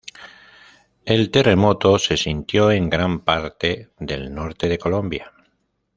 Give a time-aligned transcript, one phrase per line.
[1.05, 5.31] El terremoto se sintió en gran parte del norte de Colombia.